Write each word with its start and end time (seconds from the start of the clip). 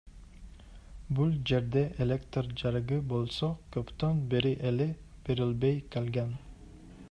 Бул 1.17 1.33
жерде 1.51 1.83
электр 2.05 2.49
жарыгы 2.61 2.97
болсо 3.11 3.49
көптөн 3.77 4.23
бери 4.35 4.57
эле 4.71 4.91
берилбей 5.29 5.79
калган. 5.97 6.37